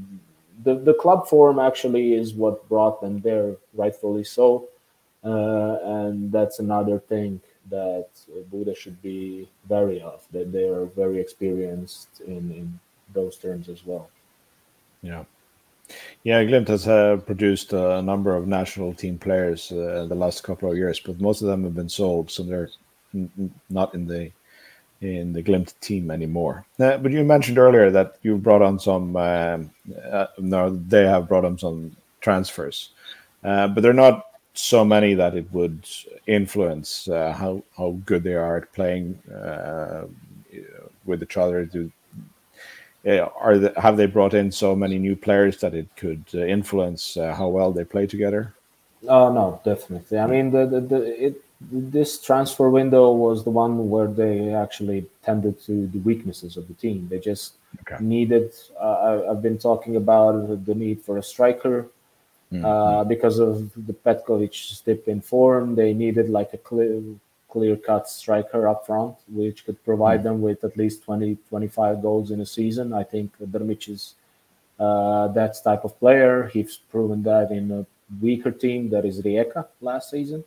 [0.63, 4.67] the, the club form actually is what brought them there, rightfully so.
[5.23, 8.10] Uh, and that's another thing that
[8.51, 12.80] Bodø should be wary of, that they are very experienced in, in
[13.13, 14.10] those terms as well.
[15.01, 15.23] Yeah.
[16.23, 20.71] Yeah, Glimt has uh, produced a number of national team players uh, the last couple
[20.71, 22.69] of years, but most of them have been sold, so they're
[23.13, 24.32] n- not in the
[25.01, 26.65] in the Glimt team anymore.
[26.80, 29.15] Uh, but you mentioned earlier that you brought on some.
[29.15, 29.71] Um,
[30.12, 32.89] uh, no, they have brought on some transfers,
[33.43, 34.24] uh, but they're not
[34.57, 35.87] so many that it would
[36.27, 40.05] influence uh, how how good they are at playing uh,
[41.05, 41.65] with each other.
[41.65, 41.91] Do
[43.07, 47.15] uh, are the, have they brought in so many new players that it could influence
[47.15, 48.53] how well they play together?
[49.07, 50.17] Oh no, definitely.
[50.17, 51.41] I mean, the, the, the it
[51.71, 56.73] this transfer window was the one where they actually tended to the weaknesses of the
[56.73, 57.07] team.
[57.09, 58.03] They just okay.
[58.03, 58.51] needed.
[58.79, 61.87] Uh, I've been talking about the need for a striker
[62.51, 62.65] mm-hmm.
[62.65, 65.75] uh, because of the Petkovic dip in form.
[65.75, 67.01] They needed like a clear,
[67.49, 70.27] clear cut striker up front, which could provide mm-hmm.
[70.27, 72.93] them with at least 20, 25 goals in a season.
[72.93, 74.15] I think Drmic is
[74.79, 76.49] uh, that type of player.
[76.53, 77.86] He's proven that in a
[78.21, 80.43] weaker team that is Rijeka last season.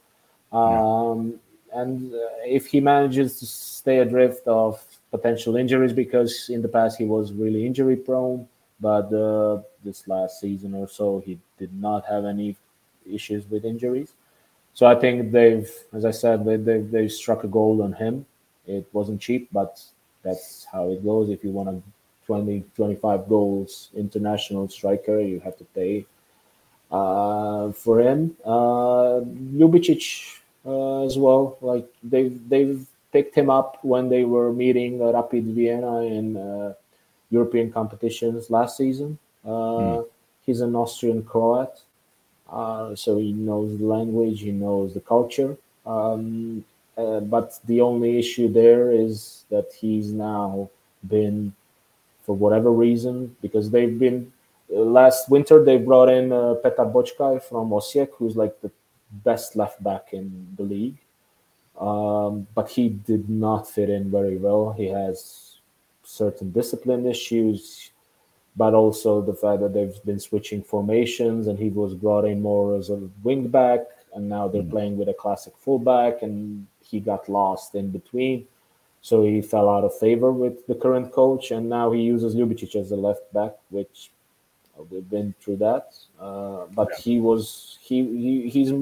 [0.53, 1.41] Um,
[1.73, 6.99] and uh, if he manages to stay adrift of potential injuries, because in the past
[6.99, 8.49] he was really injury prone,
[8.81, 12.57] but uh, this last season or so he did not have any
[13.11, 14.13] issues with injuries.
[14.75, 18.27] So I think they've, as I said, they, they, they struck a goal on him.
[18.67, 19.83] It wasn't cheap, but
[20.23, 21.31] that's how it goes.
[21.31, 21.83] If you want a
[22.27, 26.07] 20, 25 goals international striker, you have to pay
[26.91, 28.37] uh, for him.
[28.45, 29.21] Uh,
[29.57, 31.57] Ljubicic uh, as well.
[31.61, 36.75] Like they've they've picked him up when they were meeting Rapid Vienna in uh,
[37.31, 39.19] European competitions last season.
[39.45, 40.07] Mm.
[40.45, 41.83] He's an Austrian Croat,
[42.51, 45.57] uh, so he knows the language, he knows the culture.
[45.85, 46.65] Um,
[46.97, 50.71] uh, but the only issue there is that he's now
[51.07, 51.55] been,
[52.25, 54.33] for whatever reason, because they've been
[54.69, 58.71] last winter they brought in uh, Petar Bočkaj from Osijek, who's like the
[59.25, 60.99] best left back in the league.
[61.79, 64.73] Um, but he did not fit in very well.
[64.77, 65.59] He has
[66.03, 67.91] certain discipline issues,
[68.59, 72.77] but also the fact that they've been switching formations and he was brought in more
[72.77, 73.81] as a wing back,
[74.15, 78.47] and now they're mm playing with a classic fullback, and he got lost in between.
[79.01, 82.75] So he fell out of favor with the current coach, and now he uses Ljubicic
[82.75, 84.11] as a left back, which
[84.91, 85.87] we've been through that.
[86.21, 86.99] Uh, but yeah.
[87.05, 88.73] he was he, he he's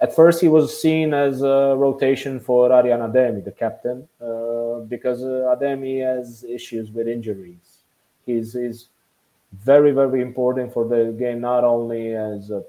[0.00, 5.22] at first he was seen as a rotation for Arijan Ademi, the captain, uh, because
[5.22, 7.78] uh, Ademi has issues with injuries.
[8.26, 8.88] He's, he's
[9.62, 12.62] very, very important for the game, not only as a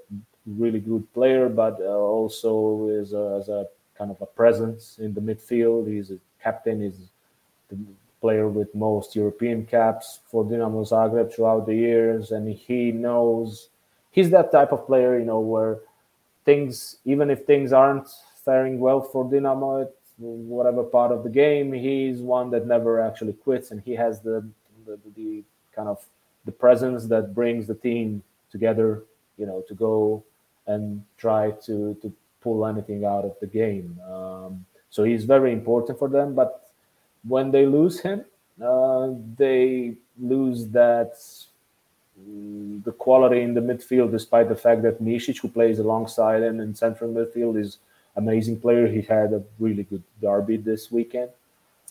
[0.46, 3.66] really good player, but uh, also as a, as a
[3.98, 5.88] kind of a presence in the midfield.
[5.88, 7.10] He's a captain, he's
[7.68, 7.78] the
[8.20, 13.68] player with most European caps for Dinamo Zagreb throughout the years, and he knows
[14.10, 15.78] he's that type of player, you know, where
[16.44, 18.08] things, even if things aren't
[18.44, 23.70] faring well for Dinamo, whatever part of the game, he's one that never actually quits,
[23.70, 24.48] and he has the,
[24.86, 25.44] the, the
[25.74, 26.02] kind of
[26.46, 29.02] the presence that brings the team together,
[29.36, 30.24] you know, to go
[30.66, 33.98] and try to to pull anything out of the game.
[34.08, 36.34] Um, so he's very important for them.
[36.34, 36.70] But
[37.26, 38.24] when they lose him,
[38.62, 41.14] uh, they lose that
[42.84, 46.74] the quality in the midfield, despite the fact that Misic, who plays alongside him in
[46.74, 47.78] central midfield, is
[48.16, 48.86] amazing player.
[48.86, 51.30] He had a really good derby this weekend.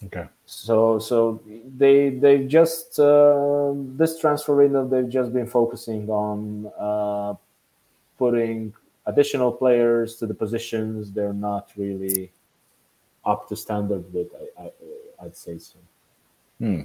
[0.03, 0.25] Okay.
[0.45, 1.41] So so
[1.77, 7.33] they they just uh, this transfer window they've just been focusing on uh,
[8.17, 8.73] putting
[9.05, 12.31] additional players to the positions they're not really
[13.25, 14.27] up to standard with.
[14.59, 14.71] I, I
[15.23, 15.79] I'd say so.
[16.59, 16.81] Hmm.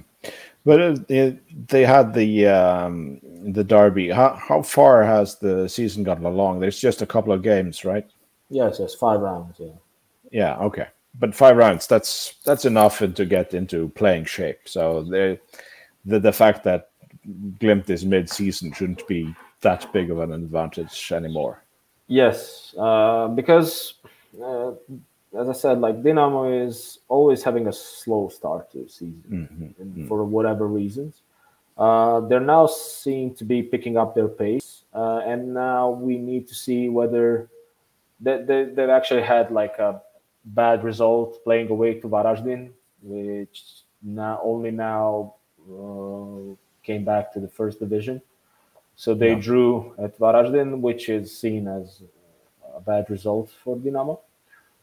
[0.63, 1.31] But uh,
[1.67, 3.19] they had the um,
[3.53, 4.09] the derby.
[4.09, 6.59] How how far has the season gotten along?
[6.59, 8.09] There's just a couple of games, right?
[8.49, 9.55] Yes, yes, five rounds.
[9.59, 9.71] Yeah.
[10.31, 10.57] Yeah.
[10.57, 10.87] Okay.
[11.19, 11.87] But five rounds.
[11.87, 14.59] That's that's enough to get into playing shape.
[14.65, 15.39] So the
[16.05, 16.89] the the fact that
[17.59, 21.63] Glimt is mid season shouldn't be that big of an advantage anymore.
[22.07, 23.95] Yes, uh, because
[24.41, 24.71] uh,
[25.37, 29.83] as I said, like Dinamo is always having a slow start to the season mm-hmm.
[29.83, 30.07] mm-hmm.
[30.07, 31.21] for whatever reasons.
[31.77, 36.47] Uh, they're now seem to be picking up their pace, uh, and now we need
[36.47, 37.49] to see whether
[38.19, 40.01] they, they, they've actually had like a
[40.45, 45.35] bad result playing away to Varaždin, which now only now
[45.69, 48.21] uh, came back to the first division.
[48.95, 49.39] So they yeah.
[49.39, 52.03] drew at Varaždin, which is seen as
[52.75, 54.19] a bad result for Dinamo.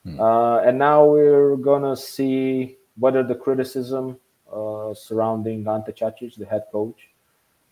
[0.04, 0.20] Hmm.
[0.20, 4.18] Uh, and now we're gonna see whether the criticism
[4.52, 7.08] uh, surrounding Ante Čačić, the head coach,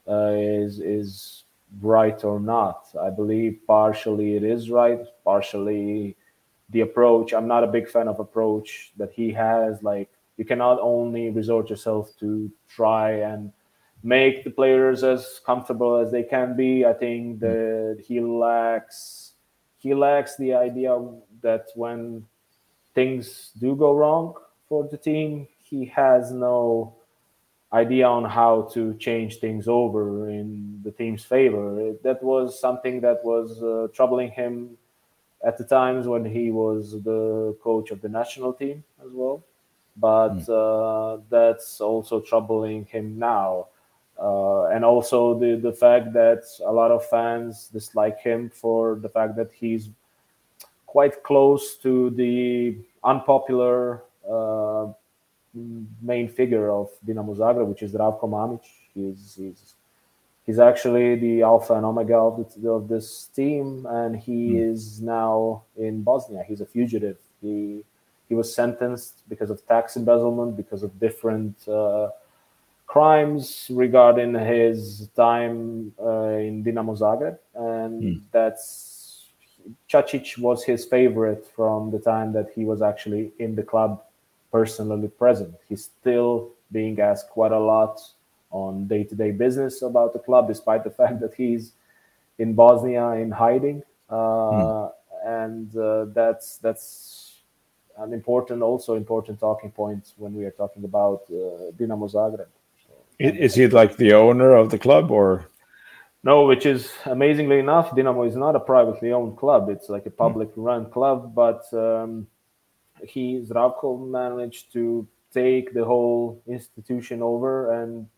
[0.09, 1.45] uh, is is
[1.81, 2.87] right or not.
[3.01, 6.17] I believe partially it is right, partially
[6.71, 7.33] the approach.
[7.33, 9.83] I'm not a big fan of approach that he has.
[9.83, 13.53] Like you cannot only resort yourself to try and
[14.03, 16.85] make the players as comfortable as they can be.
[16.85, 17.41] I think hmm.
[17.41, 19.33] that he lacks
[19.79, 20.99] he lacks the idea
[21.43, 22.27] that when
[22.95, 24.35] things do go wrong
[24.69, 26.97] for the team, he has no
[27.73, 31.93] idea on how to change things over in the team's favor.
[32.03, 34.77] That was something that was uh, troubling him
[35.45, 39.45] at the times when he was the coach of the national team as well.
[39.97, 40.49] But mm.
[40.49, 43.69] uh, that's also troubling him now.
[44.21, 49.09] Uh, and also the, the fact that a lot of fans dislike him for the
[49.09, 49.91] fact that he's
[50.87, 54.87] quite close to the unpopular uh,
[56.03, 58.65] main figure of Dinamo Zagreb, which is Zdravko Mamic.
[58.95, 59.75] He's, he's
[60.47, 64.73] he's actually the alpha and omega of, the, of this team, and he mm.
[64.73, 66.45] is now in Bosnia.
[66.47, 67.19] He's a fugitive.
[67.43, 67.83] He
[68.29, 72.09] he was sentenced because of tax embezzlement, because of different uh,
[72.87, 78.21] crimes regarding his time uh, in Dinamo Zagreb, and mm.
[78.33, 79.27] that's
[79.91, 84.03] Čačić was his favorite from the time that he was actually in the club
[84.53, 85.55] personally present.
[85.69, 88.01] He's still being asked quite a lot
[88.51, 91.73] on day-to-day business about the club, despite the fact that he's
[92.39, 94.93] in Bosnia in hiding, uh, mm.
[95.25, 97.43] and uh, that's that's
[97.99, 102.49] an important, also important talking point when we are talking about uh, Dinamo Zagreb.
[102.87, 105.49] So, is he like the owner of the club, or?
[106.23, 109.69] No, which is amazingly enough, Dinamo is not a privately owned club.
[109.71, 110.17] It's like a hmm.
[110.17, 112.27] public-run club, but um,
[113.03, 118.09] he Zdravko managed to take the whole institution over and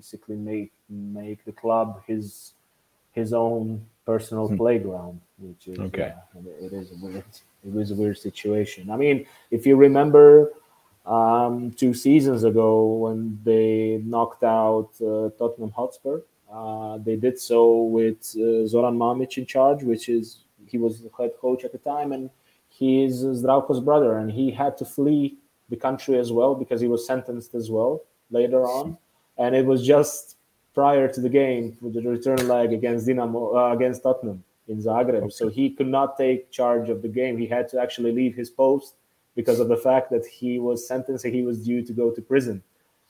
[0.00, 2.54] basically make make the club his
[3.12, 4.56] his own personal hmm.
[4.56, 6.12] playground, which is okay.
[6.34, 7.24] Uh, it is a weird
[7.66, 8.90] it was a weird situation.
[8.90, 10.52] I mean, if you remember
[11.04, 12.70] um, two seasons ago
[13.04, 16.20] when they knocked out uh, Tottenham Hotspur,
[16.50, 21.10] uh, they did so with uh, Zoran Mamic in charge, which is he was the
[21.18, 22.30] head coach at the time, and
[22.70, 25.36] he is Zdravko's brother, and he had to flee
[25.68, 28.96] the country as well because he was sentenced as well later on
[29.38, 30.36] and it was just
[30.74, 35.22] prior to the game with the return leg against Dinamo uh, against Tottenham in Zagreb.
[35.22, 35.30] Okay.
[35.30, 37.36] So he could not take charge of the game.
[37.36, 38.94] He had to actually leave his post
[39.34, 41.24] because of the fact that he was sentenced.
[41.26, 42.62] He was due to go to prison,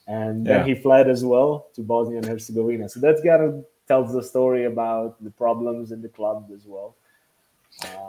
[0.07, 2.89] and then he fled as well to Bosnia and Herzegovina.
[2.89, 6.95] So that kind of tells the story about the problems in the club as well.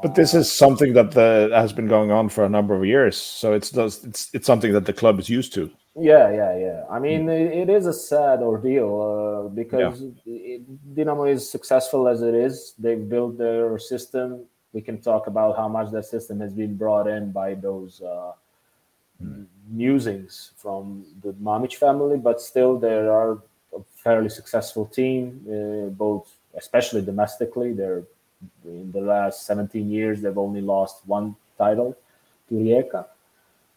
[0.03, 3.17] But this is something that the, has been going on for a number of years,
[3.17, 5.71] so it's it's it's something that the club is used to.
[5.95, 6.85] Yeah, yeah, yeah.
[6.91, 7.39] I mean, mm.
[7.39, 10.57] it, it is a sad ordeal uh, because yeah.
[10.57, 12.75] it, Dinamo is successful as it is.
[12.79, 14.45] They've built their system.
[14.73, 18.33] We can talk about how much that system has been brought in by those uh,
[19.23, 19.47] mm.
[19.69, 23.33] musings from the Mamic family, but still, there are
[23.77, 27.75] a fairly successful team, uh, both especially domestically.
[27.75, 28.05] They're
[28.65, 31.97] in the last 17 years, they've only lost one title
[32.49, 33.07] to Rijeka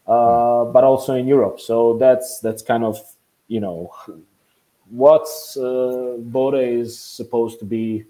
[0.07, 1.59] uh, but also in Europe.
[1.59, 2.99] So that's that's kind of
[3.47, 3.91] you know
[4.89, 5.27] what
[5.57, 8.05] uh, Bodø is supposed to be.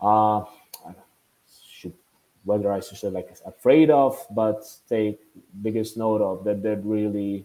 [0.00, 0.44] Uh,
[1.62, 1.92] should
[2.44, 5.20] whether I should say like afraid of, but take
[5.62, 7.44] biggest note of that they're really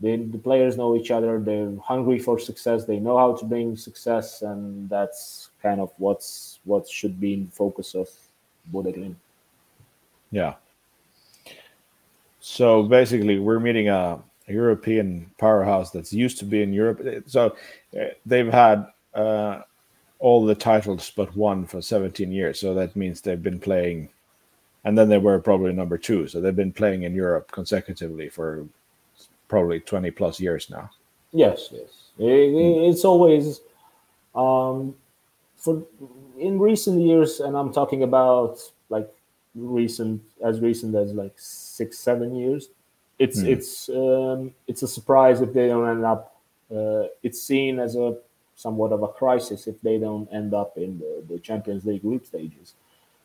[0.00, 1.40] the players know each other.
[1.40, 2.84] They're hungry for success.
[2.84, 7.48] They know how to bring success, and that's kind of what's what should be in
[7.48, 8.08] focus of
[8.72, 9.14] Bodø
[10.30, 10.54] Yeah,
[12.48, 14.18] so basically, we're meeting a,
[14.48, 17.06] a, European powerhouse that's used to be in Europe.
[17.26, 17.54] So
[17.94, 19.60] uh, they've had uh,
[20.18, 22.58] all the titles but one for 17 years.
[22.58, 24.08] So that means they've been playing,
[24.84, 26.26] and then they were probably number two.
[26.26, 28.66] So they've been playing in Europe consecutively for
[29.48, 30.88] probably 20 plus years now.
[31.32, 31.90] Yes, yes.
[32.18, 33.60] It's always
[34.34, 34.94] um,
[35.58, 35.82] for
[36.38, 39.12] in recent years, and I'm talking about like
[39.58, 42.68] recent as recent as like six seven years.
[43.18, 43.48] It's mm.
[43.48, 46.40] it's um, it's a surprise if they don't end up
[46.74, 48.16] uh, it's seen as a
[48.54, 52.26] somewhat of a crisis if they don't end up in the, the champions league group
[52.26, 52.74] stages.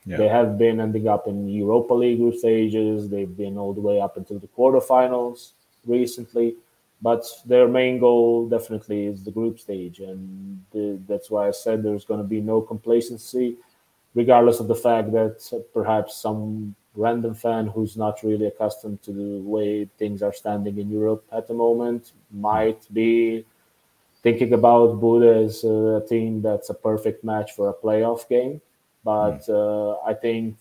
[0.06, 0.18] Yeah.
[0.18, 3.10] they have been ending up in europa league group stages.
[3.10, 5.52] They've been all the way up until the quarterfinals
[5.86, 6.56] recently.
[7.02, 10.00] But their main goal definitely is the group stage.
[10.00, 13.58] And the, that's why i said there's going to be no complacency
[14.16, 19.41] regardless of the fact that perhaps some random fan who's not really accustomed to the
[19.41, 23.43] way things are standing in Europe at the moment might be
[24.22, 28.61] thinking about Bodø as a team that's a perfect match for a playoff game.
[29.03, 29.53] But hmm.
[29.53, 30.55] uh, I think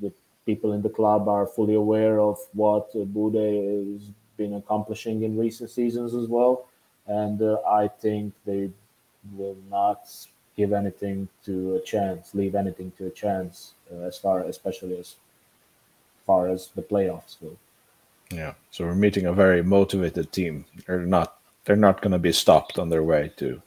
[0.00, 0.12] the
[0.46, 5.70] people in the club are fully aware of what Bodø has been accomplishing in recent
[5.70, 6.68] seasons as well.
[7.06, 8.70] And uh, I think they
[9.32, 10.08] will not
[10.58, 15.14] give anything to a chance, leave anything to a chance, uh, as far, especially as
[16.26, 17.56] far as the playoffs go.
[18.30, 20.64] Yeah, so we're meeting a very motivated team.
[20.84, 21.28] They're not
[21.64, 23.62] they're not going to be stopped on their way to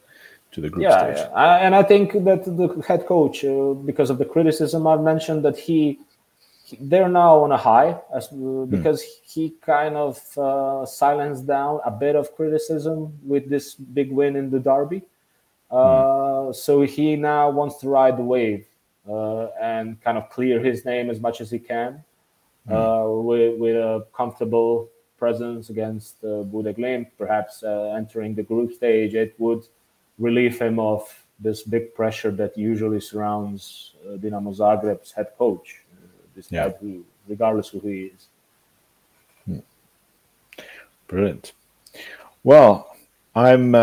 [0.52, 1.26] to the group yeah, stage.
[1.30, 1.64] Yeah.
[1.64, 5.56] and I think that the head coach, uh, because of the criticism I've mentioned, that
[5.56, 5.98] he,
[6.64, 9.10] he they're now on a high as uh, because hmm.
[9.32, 14.50] he kind of uh, silenced down a bit of criticism with this big win in
[14.50, 15.02] the derby.
[15.72, 16.52] Hmm.
[16.52, 18.66] So he now wants to ride the wave
[19.08, 22.04] uh, and kind of clear his name as much as he can
[22.68, 23.24] mm.
[23.24, 29.34] with, with a comfortable presence against uh, Bodø perhaps uh, entering the group stage, it
[29.38, 29.66] would
[30.18, 31.02] relieve him of
[31.38, 36.68] this big pressure that usually surrounds uh, Dinamo Zagreb's head coach, uh, this yeah.
[36.68, 38.26] guy who, regardless who he is.
[39.46, 39.58] Hmm.
[41.08, 41.52] Brilliant.
[42.44, 42.94] Well,
[43.34, 43.74] I'm.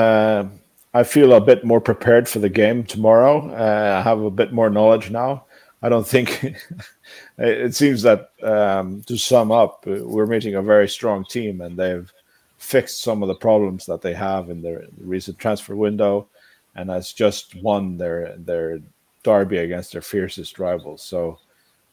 [0.93, 3.49] I feel a bit more prepared for the game tomorrow.
[3.51, 5.45] Uh, I have a bit more knowledge now.
[5.81, 6.55] I don't think
[7.37, 12.11] it seems that um, to sum up, we're meeting a very strong team, and they've
[12.57, 16.27] fixed some of the problems that they have in their recent transfer window,
[16.75, 18.79] and has just won their their
[19.23, 21.03] derby against their fiercest rivals.
[21.03, 21.39] So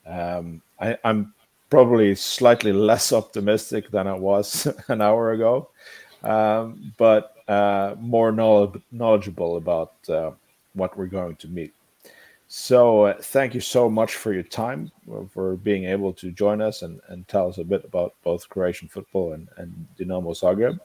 [0.06, 1.34] um, I, I'm
[1.70, 5.68] probably slightly less optimistic than I was an hour ago,
[6.22, 10.30] um, but uh, more knowledge, knowledgeable about uh,
[10.74, 11.72] what we're going to meet.
[12.48, 14.92] So, uh, thank you so much for your time,
[15.32, 18.88] for being able to join us and, and tell us a bit about both Croatian
[18.88, 20.78] football and, and Dinamo Zagreb.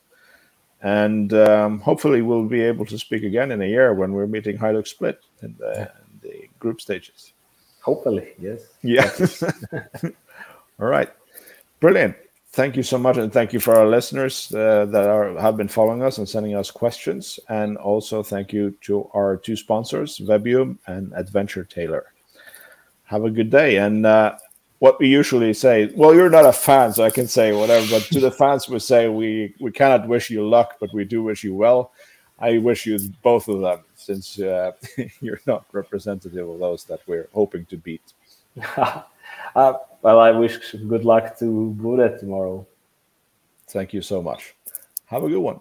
[0.81, 4.57] And um, hopefully, we'll be able to speak again in a year when we're meeting
[4.57, 7.33] Hajduk Split in the, in the group stages.
[7.81, 8.61] Hopefully, yes.
[8.81, 9.11] Yeah.
[10.79, 11.09] All right.
[11.79, 12.15] Brilliant
[12.51, 15.67] thank you so much, and thank you for our listeners uh, that are have been
[15.67, 17.39] following us and sending us questions.
[17.49, 22.13] And also thank you to our two sponsors, Webium and Adventure Tailor.
[23.05, 23.77] Have a good day.
[23.77, 24.37] And uh,
[24.79, 27.85] what we usually say, well, you're not a fan, so I can say whatever.
[27.89, 31.23] But to the fans, we say we we cannot wish you luck, but we do
[31.23, 31.91] wish you well.
[32.39, 34.71] I wish you both of them, since uh,
[35.21, 38.13] you're not representative of those that we're hoping to beat.
[39.55, 42.65] Uh, well, I wish good luck to Bodø tomorrow.
[43.69, 44.55] Thank you so much.
[45.05, 45.59] Have a good one.